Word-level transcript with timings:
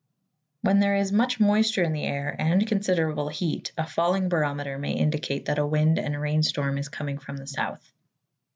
When 0.61 0.79
there 0.79 0.95
is 0.95 1.11
much 1.11 1.39
moisture 1.39 1.83
in 1.83 1.93
the 1.93 2.05
air 2.05 2.35
and 2.39 2.65
considerable 2.65 3.29
heat, 3.29 3.71
a 3.77 3.85
falling 3.85 4.29
barometer 4.29 4.79
may 4.79 4.93
indicate 4.93 5.45
that 5.45 5.59
a 5.59 5.67
wind 5.67 5.99
and 5.99 6.19
rain 6.19 6.41
storm 6.41 6.79
is 6.79 6.89
coming 6.89 7.19
from 7.19 7.37
the 7.37 7.45
south. 7.45 7.93